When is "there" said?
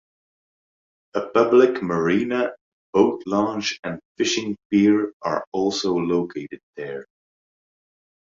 6.75-7.05